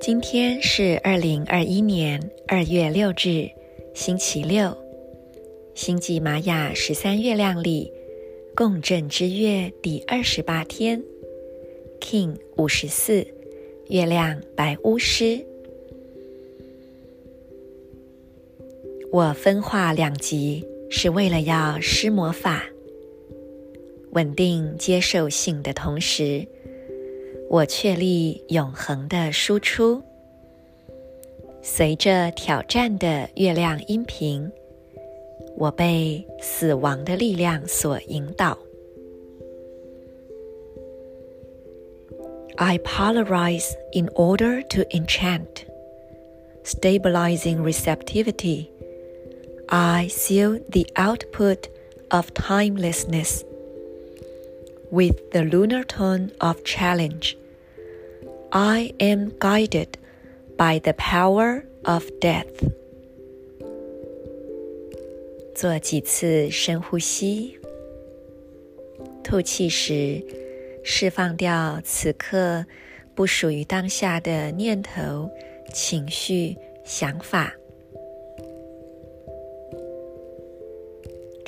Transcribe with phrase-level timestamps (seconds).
[0.00, 3.48] 今天是二零二一年二月六日，
[3.94, 4.76] 星期六，
[5.74, 7.92] 星际玛雅十三月亮里
[8.56, 11.02] 共振之月第二十八天
[12.00, 13.26] ，King 五十四，
[13.88, 15.47] 月亮白巫师。
[19.11, 22.63] 我分化两极，是为了要施魔法，
[24.11, 26.47] 稳定接受性的同时。
[27.49, 30.01] 我确立永恒的输出，
[31.61, 34.51] 随着挑战的月亮音频，
[35.55, 38.57] 我被死亡的力量所引导。
[42.55, 45.65] I polarize in order to enchant,
[46.63, 48.67] stabilizing receptivity.
[49.67, 51.67] I seal the output
[52.09, 53.43] of timelessness.
[54.91, 57.35] With the lunar tone of challenge,
[58.51, 59.97] I am guided
[60.55, 62.45] by the power of death.
[65.55, 67.57] 做几次深呼吸，
[69.23, 70.23] 吐气时
[70.83, 72.65] 释放掉此刻
[73.15, 75.29] 不属于当下的念头、
[75.73, 77.55] 情绪、想法。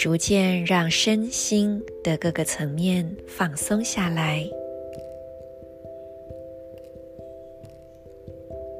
[0.01, 4.49] 逐渐让身心的各个层面放松下来。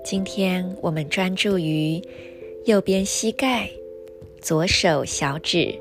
[0.03, 2.01] 今天我们专注于
[2.65, 3.69] 右边膝盖、
[4.41, 5.79] 左手小指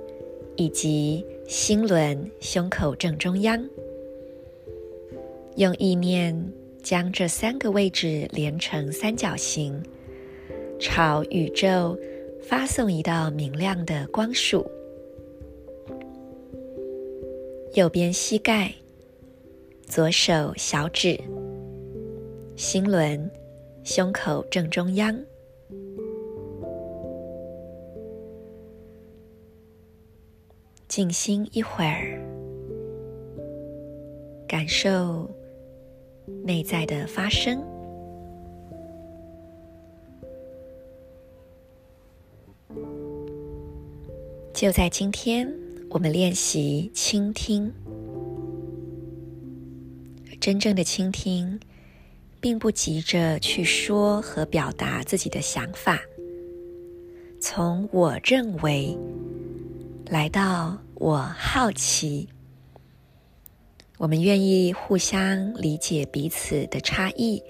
[0.58, 3.66] 以及心轮胸口正中央，
[5.56, 6.38] 用意念
[6.84, 9.82] 将这三个位置连成三角形，
[10.82, 11.98] 朝宇宙
[12.42, 14.70] 发送一道明亮的光束。
[17.74, 18.74] 右边膝盖，
[19.86, 21.20] 左手小指，
[22.56, 23.30] 心轮，
[23.84, 25.16] 胸口正中央。
[30.88, 32.20] 静心一会儿，
[34.48, 35.30] 感受
[36.44, 37.64] 内在的发生。
[44.52, 45.69] 就在今天。
[45.92, 47.74] 我们练习倾听。
[50.40, 51.60] 真正的倾听，
[52.40, 56.00] 并不急着去说和表达自己的想法。
[57.42, 58.96] 从我认为，
[60.06, 62.30] 来到我好奇。
[63.98, 67.42] 我们愿意互相理解彼此的差异。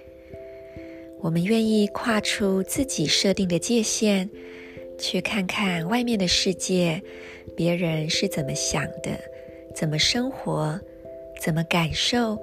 [1.19, 4.29] 我们愿意跨出自己设定的界限。
[4.99, 7.01] 去看看外面的世界，
[7.55, 9.19] 别人是怎么想的，
[9.73, 10.79] 怎么生活，
[11.41, 12.37] 怎么感受，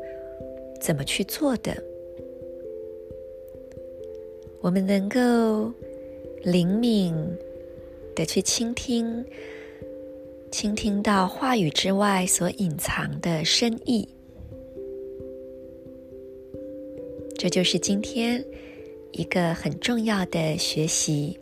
[0.80, 1.76] 怎么去做的。
[4.62, 5.70] 我们能够
[6.42, 7.14] 灵敏
[8.16, 9.24] 的去倾听，
[10.50, 14.08] 倾听到话语之外所隐藏的深意。
[17.38, 18.42] 这就是今天
[19.12, 21.38] 一个很重要的学习。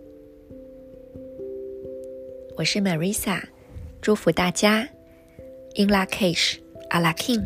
[2.56, 3.42] 我是 Marisa，
[4.00, 4.88] 祝福大家
[5.74, 6.60] ，In Lak'ech,
[6.90, 7.44] Ala King。